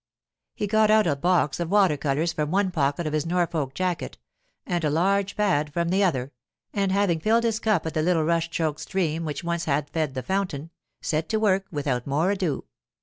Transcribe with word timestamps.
He 0.55 0.65
got 0.65 0.89
out 0.89 1.05
a 1.05 1.15
box 1.15 1.59
of 1.59 1.69
water 1.69 1.95
colours 1.95 2.33
from 2.33 2.49
one 2.49 2.71
pocket 2.71 3.05
of 3.05 3.13
his 3.13 3.23
Norfolk 3.23 3.75
jacket 3.75 4.17
and 4.65 4.83
a 4.83 4.89
large 4.89 5.37
pad 5.37 5.71
from 5.71 5.89
the 5.89 6.03
other, 6.03 6.31
and 6.73 6.91
having 6.91 7.19
filled 7.19 7.43
his 7.43 7.59
cup 7.59 7.85
at 7.85 7.93
the 7.93 8.01
little 8.01 8.23
rush 8.23 8.49
choked 8.49 8.79
stream 8.79 9.25
which 9.25 9.43
once 9.43 9.65
had 9.65 9.91
fed 9.91 10.15
the 10.15 10.23
fountain, 10.23 10.71
set 11.03 11.29
to 11.29 11.37
work 11.39 11.67
without 11.69 12.07
more 12.07 12.31
ado. 12.31 12.65